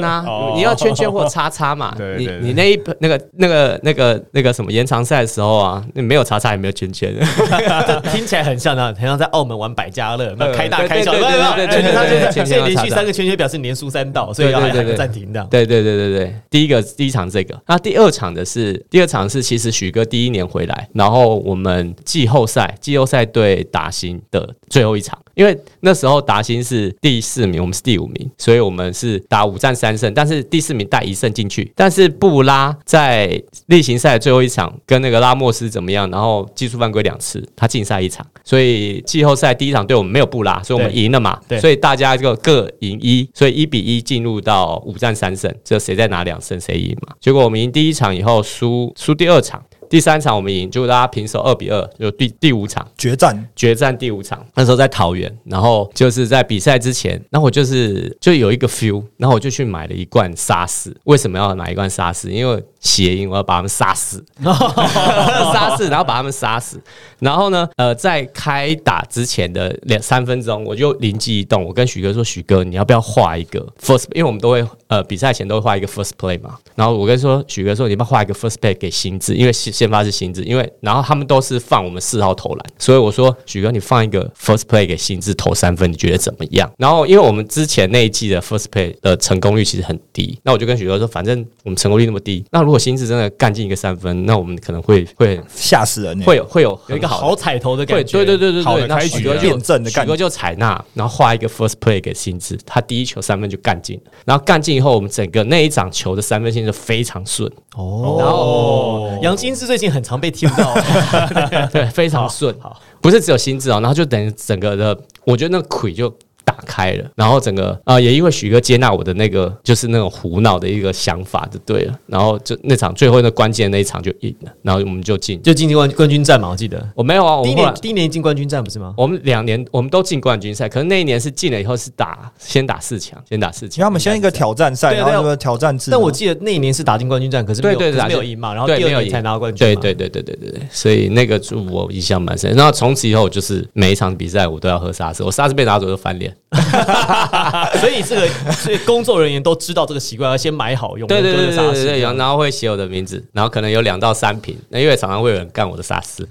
[0.55, 1.93] 你要圈圈或叉叉嘛。
[1.97, 2.25] 你对对。
[2.25, 7.13] 对你那一那个那个那个那个什么延长赛的时候啊，你没有叉叉也没有圈圈，
[7.87, 14.97] 这听起来很像那，很像在澳门玩百家乐，那呃开大开小，对对对对对对对他现在连续三个圈圈表示你连输三道，所以要喊个对对对对。
[14.97, 15.45] 暂停的。
[15.49, 47.15] 对对对对对，第一个第一场这个，那第二场的是第二场是其实许哥第一年回来，然后我们季后赛季后赛对达兴的最后一场，因为那时候达兴是第四名，我们是第五名，所以我们是打五战三胜，但是第四名带一胜进去，但是布拉在例行赛最后一场跟那个拉莫斯怎么样，然后技术犯规两次，他禁赛一场，所以季后赛第一场对我们没有布拉，所以我们赢了嘛，对所以大家就各赢一，所以一比一进入到五战三胜，就谁再拿两胜谁赢嘛。
[47.19, 60.95] 结果我们赢第一场以后输输第二场，第三场我们赢，就大家平手二比二，就第第五场决战，决战第五场，那时候在桃园，然后就是在比赛之前，然后我就是就有一个 feel，然后我就去买了一罐沙士。
[61.05, 62.31] 为什么要买一罐沙士？
[62.31, 66.79] 因为谐音，我要把他们杀死， 杀死，然后把他们杀死。
[67.19, 74.05] 然后呢，呃，在开打之前的两三分钟，我就灵机一动，我跟许哥说：“许哥，你要不要画一个 first？
[74.13, 76.55] 因为我们都会呃比赛前都会画一个 first play 嘛。
[76.75, 79.33] 然后我跟说许哥说，你要不要画一个 first play 给新智？
[79.33, 86.71] 因为先先发是新智，因为然后他们都是放我们四号投篮，所以我说许哥，你放一个 first play 给新智投三分，你觉得怎么样？
[86.77, 96.25] 然后因为我们之前那一季的 first play 的成功率其实很低，那我就跟许哥说，反正我们成功率那么低，那如新智真的干进一个三分，那我们可能会会吓死人欸！
[96.25, 98.11] 会有会有有一个好好彩头的感觉。
[98.11, 99.19] 对对对对对，那好的开局啊。
[99.19, 110.73] 许哥就辩证的感觉许哥就采纳，然后画一个 first play 给心智，他第一球三分就干进了，然后干进以后，我们整个那一场球的三分线就非常顺，哦，然后杨金是最近很常被听到，
[111.71, 116.13] 对，非常顺，好，不是只有心智哦，然后就等于整个的，我觉得那个魁就。
[116.45, 125.41] 打开了，然后整个啊、也因为许哥接纳我的那个就是那种胡闹的一个想法就对了，然后就那场最后那关键那一场就赢了，然后我们就进。
[125.41, 128.93] 就进冠冠军战嘛，我记得我没有啊，我第一年第一年进冠军战不是吗？
[128.95, 133.77] 我们两年我们都进冠军赛，可是那一年是进了以后是打先打四强，先打四强。
[133.77, 135.89] 因为他们先一个挑战赛，然后那个挑战制。
[135.91, 139.57] 但我记得那一年是打进冠军战，可是没有可是对对对没有赢嘛，然后第对没有赢二年才拿到冠军。
[139.57, 142.53] 对对对对对对对，所以那个就我印象蛮深。
[142.53, 146.34] 然后从此以后，就是每一场比赛我都要喝沙士，我沙士被拿走就翻脸。
[147.79, 151.07] 所以这个所以工作人员都知道这个习惯，要先买好用。
[151.07, 156.27] 对对对对对然后会写我的名字，然后可能有两到三瓶，那因为常常会有人干我的沙士。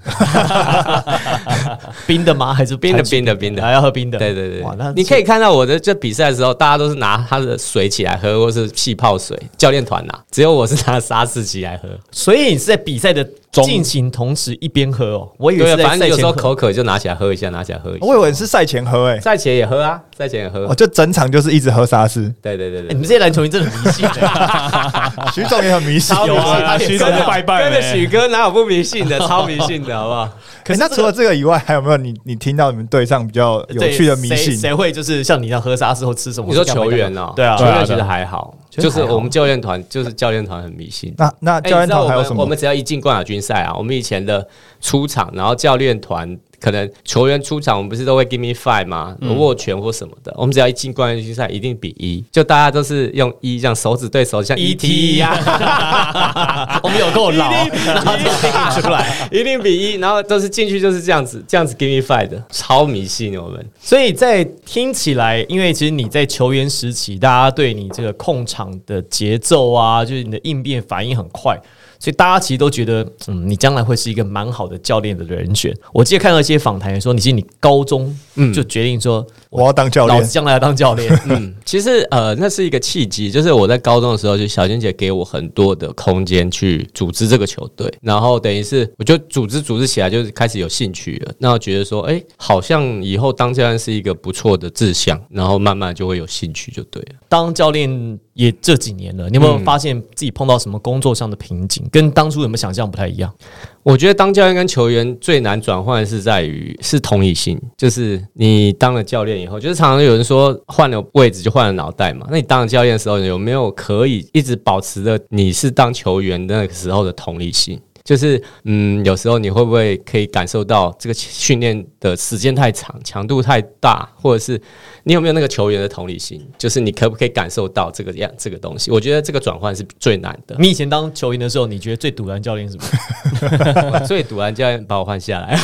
[2.07, 2.53] 冰的吗？
[2.53, 4.17] 还是冰的冰的冰的还要喝冰的？
[4.17, 11.89] 对对对哇，那你可以看到我的这比赛的时候，大家都是拿他的水起来喝，或是气泡水，教练团拿，只有我是拿沙士起来喝。
[12.11, 13.27] 所以你是在比赛的
[13.63, 15.29] 进行同时一边喝哦。
[15.37, 18.05] 我以为反正有时候口渴就拿起来喝一下，拿起来喝一下。
[18.05, 20.75] 我以为是赛前喝诶，赛前也喝啊，赛前也喝我。
[20.75, 22.33] 就整场就是一直喝沙士。
[22.41, 25.11] 对对对对哎你们这些篮球迷真的很迷信欸。
[25.33, 26.15] 徐总也很迷信，
[26.65, 29.19] 他徐总是拜拜跟着许哥哪有不迷信的？
[29.27, 30.29] 超迷信的，好不好？
[30.63, 34.57] 可是那除了这个以外，还有没有你你听到你们队上比较有趣的迷信？
[34.57, 36.47] 谁会就是像你一样喝沙士或吃什么？
[36.49, 41.13] 你说球员哦，对啊球员其实还好，就是我们教练团，就是教练团很迷信。
[41.17, 42.41] 那那哎教练团还有什么？
[42.41, 44.47] 我们只要一进冠亚军赛啊，我们以前的
[44.81, 49.15] 出场，然后教练团可能球员出场，我们不是都会 give me five 吗？
[49.37, 55.31] 握拳或什么的，我们只要一进冠军赛，一定比一，就大家都是用一这样手指对手，像 ET 一样，
[56.81, 57.51] 我们有够老，
[57.85, 59.05] 然后就出来。
[59.31, 63.63] 一定比一，然后都是进去就是这样子，这样子 give me five 的，超迷信我们。
[63.79, 71.59] 所以在听起来，因为其实你在球员时期，大家对你这个控场的节奏啊，就是你的应变反应很快，
[71.99, 75.75] 所以大家其实都觉得，嗯，你将来会是一个蛮好的教练的人选。
[75.93, 78.15] 我记得看到一些访谈说，你其实你高中
[78.53, 81.21] 就决定说，我要当教练老子，将来要当教练。
[81.25, 91.33] 嗯，其实呃，那是一个契机，就是我在高中的时候，就小娟姐给我很多的空间去组织这个球队，然后等于是我就组织组织起来，就是开始有兴趣了。
[91.37, 97.15] 那我觉得说，哎、好像以后当教练是一个不错的志向，然后慢慢就会有兴趣，就对了。
[97.29, 103.33] 当教练也这几年了，你有没有发现自己碰到什么工作上的瓶颈，跟当初有没有想象不太一样？
[103.81, 112.27] 我觉得当教练跟球员最难转换的是在于是同理心，就是你当了教练以后，就是常常有人说换了位置就换了脑袋嘛。
[112.29, 117.79] 那你当了教练的时候，有没有可以一直保持着你是当球员那个时候的同理心？
[118.05, 124.61] 就是嗯，有时候你会不会可以感受到这个训练的时间太长、强度太大，或者是
[125.03, 126.39] 你有没有那个球员的同理心？
[126.55, 128.91] 就是你可不可以感受到这个样这个东西？
[128.91, 130.55] 我觉得这个转换是最难的。
[130.59, 134.05] 你以前当球员的时候，你觉得最堵拦教练是什么？
[134.05, 135.57] 所以赌完教练把我换下来。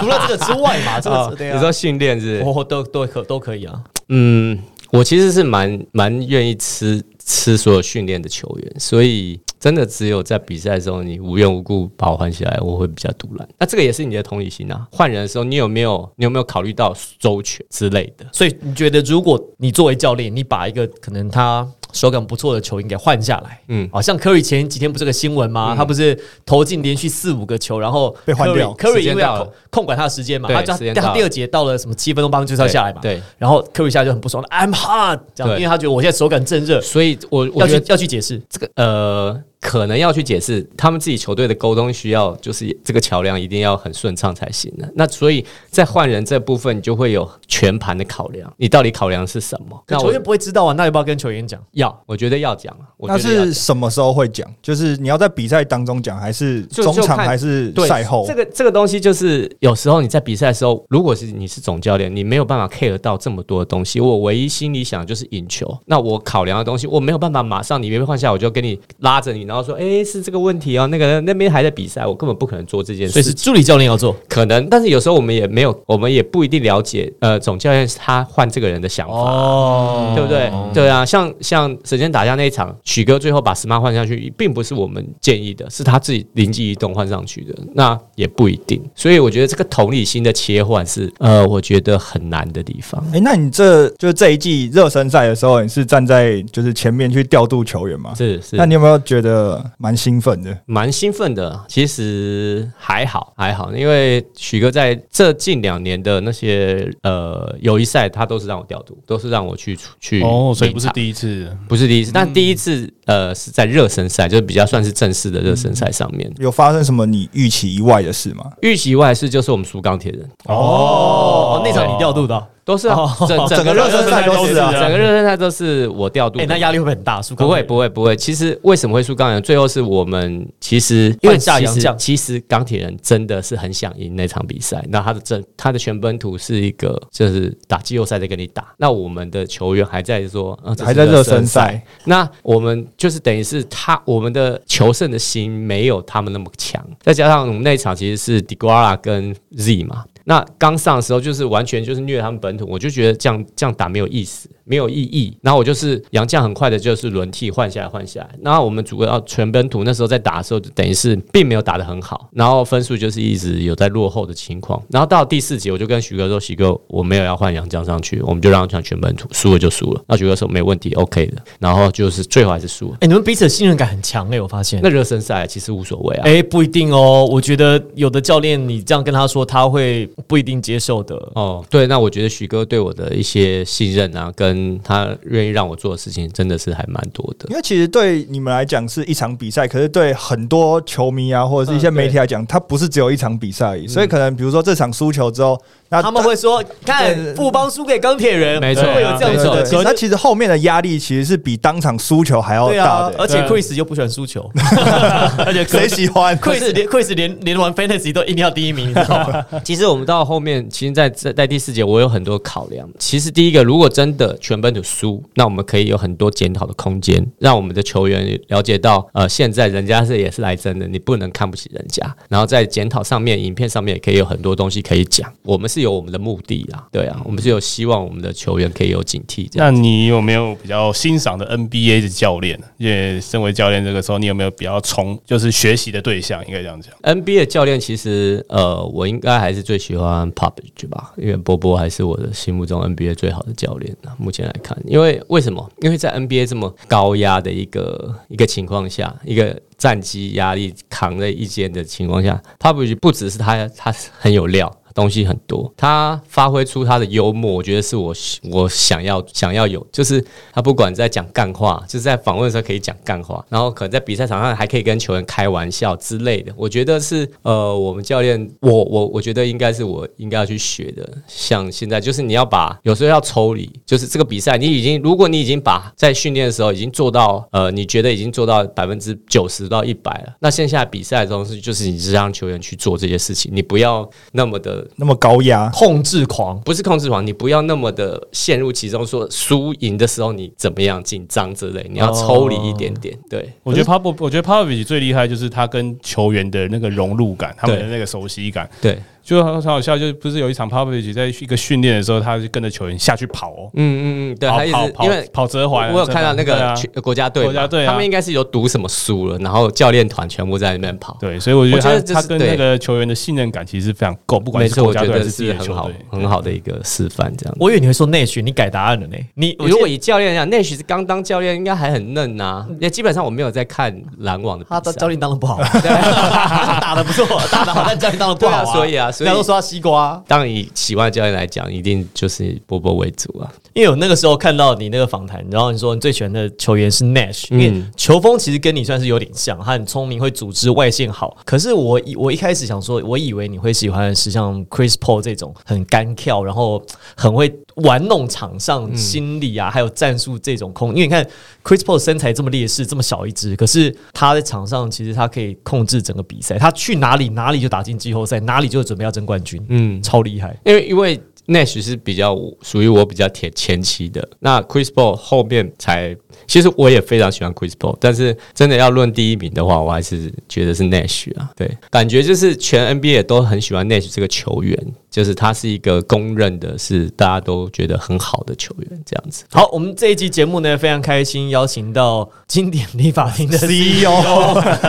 [0.00, 2.44] 除了这个之外嘛，这个对啊你说训练是是？
[2.44, 3.82] 我都都可都可以啊。
[4.10, 4.58] 嗯，
[4.90, 13.48] 我其实是蛮蛮愿意吃吃所有训练的球员，所以真的只有在比赛的时候，你无缘无故把我换下来，我会比较独揽。
[13.58, 14.86] 那这个也是你的同理心啊。
[14.92, 18.26] 换人的时候，你有没有你有没有考虑到周全之类的？
[18.32, 25.74] 所以你觉得，如果你作为教练，你把一个可能他手感不错的球员给换下来，嗯嗯，好像 Curry 前几天不是个新闻吗？
[25.76, 38.40] 他不是投进连续四五个球，然后被换掉 Curry 时间因为要控控管他的时间嘛，他就时间到了他第二节到了什么七分钟八分钟就是要下来嘛，对，然后 Curry 下来就很不爽了，I'm hot，这样，因为他觉得我现在手感正热，所以我我要去觉得要去解释。
[38.48, 44.86] 这个呃，可能要去解释他们自己球队的沟通需要，就是这个桥梁一定要很顺畅才行的。
[44.94, 49.82] 那所以在换人这部分，你就会有全盘的考量，你到底考量是什么？
[49.88, 51.58] 那球员不会知道啊，那要不要跟球员讲？
[51.72, 54.46] 要，我觉得要讲啊，我那是什么时候会讲？
[54.60, 58.26] 就是你要在比赛当中讲，还是中场，还是对赛后？
[58.28, 63.98] 这个这个东西就是有时候你在比赛的时候，如果是你是总教练，你没有办法 care 到这么多的东西。
[63.98, 65.74] 我唯一心里想的就是赢球。
[65.86, 73.12] 那我考量的东西，我没有办法马上你别被换下，我就跟你拉着你，然后说，哎、是这个问题哦，那个那边还在比赛，我根本不可能做这件事。
[73.12, 79.14] 所以是助理教练要做可能，但是有时候我们也没有，我们也不一定了解，呃，总教练他换这个人的想法。
[79.14, 80.50] 哦对不对？
[80.72, 88.82] 对啊，像像神仙打架那一场，许哥最后把 SMART 换上去，并不是我们建议的，是他自己灵机一动换上去的，那也不一定。
[88.94, 93.04] 所以我觉得这个同理心的切换是，呃，我觉得很难的地方。
[93.12, 98.12] 哎、那你这就是这一季热身赛的时候，你是站在就是前面去调度球员吗？
[98.16, 99.43] 是是那，你有没有觉得
[99.78, 100.56] 蛮兴奋的？
[100.66, 101.64] 蛮兴奋的。
[101.68, 111.54] 其实还好还好，因为许哥在这近两年的那些呃友谊赛，他都是让我调度，都是让我去去哦，所以不是第一次。
[111.68, 116.32] 不是第一次，但第一次呃是在热身赛，就是比较算是正式的热身赛上面。
[116.38, 118.50] 有发生什么你预期以外的事吗？
[118.62, 122.88] 预期外的事就是我们输钢铁人，哦，那场你调度的哦，都是
[123.28, 127.20] 整整个热身赛都是啊整个热身赛都是我调度哎，那压力会不会很大？
[127.20, 129.42] 输不会不会不会，其实为什么会输钢铁人？
[129.42, 134.82] 最后是我们其实因为其实其实钢铁人真的是很想赢那场比赛。
[134.88, 155.36] 那他的正他的全本土是一个就是打季后赛在跟你打，那我们的球员还在说，还在热身赛，那我们就是等于是他我们的求胜的心没有他们那么强，再加上我们那一场其实是 a r a 跟 Z 嘛，那刚上的时候就是完全就是虐他们本土，我就觉得这样这样打没有意思，没有意义。
[155.42, 164.82] 然后我就是杨将很快的就是轮替换下来换下来，然后我们主要全本土那时候在打的时候，就等于是并没有打得很好，然后分数就是一直有在落后的情况。
[164.88, 170.02] 然后到第四节我就跟徐哥说，徐哥我没有要换杨将上去，我们就让他全本土，输了就输了。
[170.08, 171.36] 那徐哥说没问题，OK 的。
[171.58, 172.96] 然后就是最后还是输了。
[173.00, 174.80] 哎，你们彼此的信任感很强哎，我发现。
[174.82, 176.22] 那热身赛其实无所谓啊。
[176.24, 177.28] 哎，不一定哦。
[177.30, 181.16] 我觉得有的教练你这样跟他说，他会不一定接受的。
[181.34, 187.56] 哦，对，那我觉得许哥对我的一些信任啊，跟他愿意让我做的事情，真的是还蛮多的因。
[187.56, 193.86] 为其实对你们来讲是一场比赛，可是对很多球迷啊或者是一些媒体来讲，它不是只有一场比赛而已。
[193.86, 199.84] 所以可能比如说这场输球之后，那他们会说，看富邦输给钢铁人，没错会有这样子的情绪。
[199.84, 204.50] 对那其实后面的压力其实是比当场输球还要大对啊的，，而且 Chris 又不喜欢输球
[205.44, 209.44] 而且谁喜欢？，Chris 连 Chris 连连玩 Fantasy 都一定要第一名，你知道吗？
[209.64, 212.88] 其实我们到后面，其实在，在在第四节，我有很多考量。
[212.98, 222.14] 其实第一个，如果真的全本土输，那我们可以有很多检讨的空间，让我们的球员了解到，呃，现在人家是也是来真的，你不能看不起人家。
[222.28, 225.32] 然后在检讨上面，影片上面也可以有很多东西可以讲。
[225.42, 229.70] 我们是有我们的目的啊，对啊，我们是有希望我们的球员可以有警惕那。
[229.70, 232.58] 你有没有比较欣赏的 NBA 的教练？
[232.78, 236.44] 因为身为教练，这个时候你有没有比较从就是学习的对象？
[236.46, 236.92] 应该这样讲。
[237.02, 244.16] NBA 的教练其实，呃，我应该还是最喜欢 Popovich 吧，因为波波还是我的心目中 NBA 最好的教练啊。
[244.18, 245.70] 目前来看，因为为什么？
[245.82, 254.74] 因为在 NBA 这么高压的一个一个情况下，一个战绩压力扛在一肩的情况下，Popovich 不只是他他很有料。
[254.94, 258.14] 东西很多，他发挥出他的幽默，我觉得是我
[258.50, 266.52] 我想要想要有，就是他不管在讲干话，就是在访问的时候可以讲干话，然后可能在比赛场上还可以跟球员开玩笑之类的。
[266.56, 271.08] 我觉得是呃，我们教练，我我我觉得应该是我应该要去学的。
[271.26, 293.16] 像现在就是你要把有时候要抽离，就是这个比赛你已经，如果你已经把在训练的时候已经做到呃，你觉得已经做到百分之九十到一百了，那线下比赛中是就是你是让球员去做这些事情，你不要那么的那么高压，控制狂，不是控制狂，你不要那么的陷入其中，说输赢的时候你怎么样紧张之类，你要抽离一点点。
[293.28, 299.98] 对，我觉得 Pop，我觉得 Popovich 最厉害就是他跟球员的那个融入感，他们的那个熟悉感，对，就很很好笑。
[299.98, 305.28] 就是不是有一场 Popovich 在一个训练的时候，他就跟着球员下去跑哦，嗯嗯嗯，对，跑他一直因为。
[305.32, 311.16] 跑折环啊，我有看到那个全国家队，国家队啊他们应该是有赌什么输了，然后教练团全部在那边跑。
[311.20, 317.32] 对，所以我觉得他我觉得就是他跟对那个球员的信任感其实非常够，不管是国我觉得家队还是很好很好的一个示范。
[317.36, 319.16] 这样，我以为你会说内训，你改答案了呢？
[319.34, 322.66] 你如果以教练来讲，内许是刚当教练，应该还很嫩呐。
[322.80, 325.58] 也基本上我没有在看篮网的比赛他的教练当的不好，
[326.80, 330.22] 打的不错，打的好，但教练当的不好对啊所以啊所以大家都说他西瓜。
[330.26, 333.52] 当然以喜欢的教练来讲，一定就是波波为主啊。
[333.72, 341.36] 因为我那个时候看到你那个访谈，然后你说你最喜欢的球员是 Nash，因为嗯球风其实跟你算是有点像，他很聪明，会组织外线好。
[341.44, 346.80] 可是我以我一开始想说，我以为你会喜欢的是像 Chris Paul 这种很干跳，然后
[347.16, 350.90] 很会玩弄场上心理啊，还有战术这种空。
[350.90, 351.26] 因为你看
[351.62, 360.56] Chris Paul 身材这么劣势，这么小一只，可是他在场上其实他可以控制整个比赛，他去哪里哪里就打进季后赛，哪里就准备要争冠军，嗯，超厉害。
[360.64, 366.16] 因为因为 Nash 是比较属于我比较前前期的，那 Chris Paul 后面才，
[366.46, 371.50] 其实我也非常喜欢 Chris Paul，但是真的要论第一名的话，我还是觉得是 Nash 啊。
[371.54, 374.76] 对，感觉就是全 NBA 都很喜欢 Nash 这个球员，
[375.10, 379.44] 就是他是一个公认的是大家都觉得很好的球员，这样子。
[379.50, 384.10] 好，我们这一期节目呢，非常开心邀请到经典理法厅的 CEO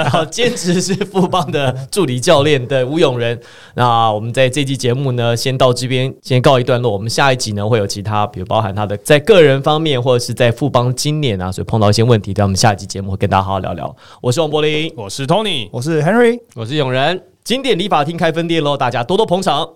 [0.10, 3.38] 好，兼职是富邦的助理教练的吴永仁。
[3.74, 6.92] 那我们在这期节目呢，先到这边先告一段落。
[6.92, 13.96] 我们下一集呢，会有其他，比如包含他的在个人方面，或者是在富邦今年啊，所以碰到一些问题，在我们下一集节目会跟大家好好聊聊。
[14.22, 16.40] 我是王柏林，我是 Tony，我是 Henry。
[16.54, 17.20] 我是永仁。
[17.44, 19.68] 经典理发厅开分店喽，大家多多捧场。